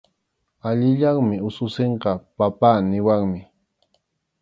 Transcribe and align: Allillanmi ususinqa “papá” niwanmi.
Allillanmi 0.69 1.37
ususinqa 1.47 2.11
“papá” 2.37 2.71
niwanmi. 2.89 3.41